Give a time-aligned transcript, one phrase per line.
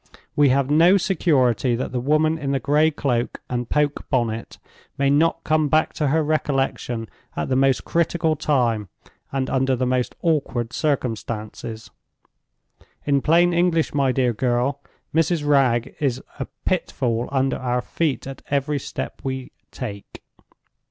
[0.35, 4.57] We have no security that the woman in the gray cloak and poke bonnet
[4.97, 8.89] may not come back to her recollection at the most critical time,
[9.31, 11.91] and under the most awkward circumstances.
[13.05, 14.81] In plain English, my dear girl,
[15.13, 15.45] Mrs.
[15.47, 20.23] Wragge is a pitfall under our feet at every step we take."